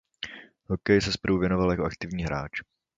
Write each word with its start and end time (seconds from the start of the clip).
Hokeji 0.69 1.01
se 1.01 1.11
zprvu 1.11 1.37
věnoval 1.37 1.71
jako 1.71 1.85
aktivní 1.85 2.23
hráč. 2.23 2.51